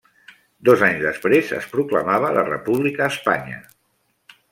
Dos 0.69 0.83
anys 0.85 1.01
després 1.07 1.51
es 1.57 1.67
proclamava 1.73 2.31
la 2.37 2.45
República 2.47 3.05
a 3.09 3.11
Espanya. 3.17 3.61